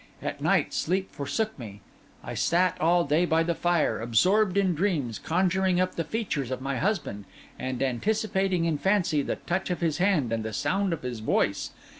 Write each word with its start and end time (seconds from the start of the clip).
At 0.19 0.41
night 0.41 0.73
sleep 0.73 1.11
forsook 1.11 1.59
me; 1.59 1.79
I 2.23 2.33
sat 2.33 2.75
all 2.81 3.03
day 3.03 3.23
by 3.23 3.43
the 3.43 3.53
fire, 3.53 4.01
absorbed 4.01 4.57
in 4.57 4.73
dreams, 4.73 5.19
conjuring 5.19 5.79
up 5.79 5.93
the 5.93 6.03
features 6.03 6.49
of 6.49 6.59
my 6.59 6.77
husband, 6.77 7.25
and 7.59 7.83
anticipating 7.83 8.65
in 8.65 8.79
fancy 8.79 9.21
the 9.21 9.35
touch 9.35 9.69
of 9.69 9.81
his 9.81 9.99
hand 9.99 10.31
and 10.33 10.43
the 10.43 10.53
sound 10.53 10.91
of 10.91 11.03
his 11.03 11.19
voice. 11.19 11.69